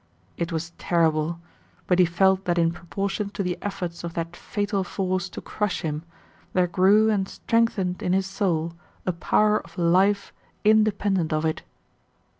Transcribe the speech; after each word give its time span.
It 0.35 0.51
was 0.51 0.71
terrible, 0.79 1.39
but 1.85 1.99
he 1.99 2.05
felt 2.05 2.45
that 2.45 2.57
in 2.57 2.71
proportion 2.71 3.29
to 3.37 3.43
the 3.43 3.55
efforts 3.61 4.03
of 4.03 4.15
that 4.15 4.35
fatal 4.35 4.83
force 4.83 5.29
to 5.29 5.41
crush 5.41 5.81
him, 5.81 6.01
there 6.53 6.65
grew 6.65 7.11
and 7.11 7.27
strengthened 7.29 8.01
in 8.01 8.11
his 8.11 8.25
soul 8.25 8.73
a 9.05 9.11
power 9.13 9.59
of 9.61 9.77
life 9.77 10.33
independent 10.65 11.31
of 11.31 11.45
it. 11.45 11.61